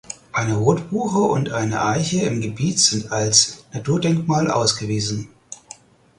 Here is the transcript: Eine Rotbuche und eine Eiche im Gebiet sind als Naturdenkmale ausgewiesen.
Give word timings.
Eine 0.31 0.55
Rotbuche 0.55 1.19
und 1.19 1.51
eine 1.51 1.83
Eiche 1.85 2.21
im 2.23 2.41
Gebiet 2.41 2.79
sind 2.79 3.11
als 3.11 3.65
Naturdenkmale 3.71 4.55
ausgewiesen. 4.55 5.27